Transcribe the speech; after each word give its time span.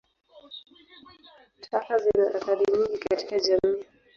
Taka 1.61 1.95
zina 1.97 2.25
athari 2.35 2.63
nyingi 2.75 2.97
katika 2.97 3.39
jamii. 3.39 3.83